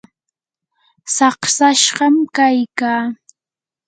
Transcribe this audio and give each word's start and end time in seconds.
saqsashqam 1.15 2.15
kaykaa. 2.35 3.03